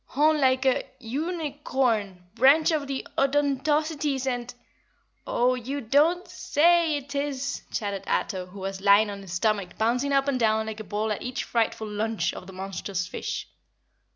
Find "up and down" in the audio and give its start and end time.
10.11-10.65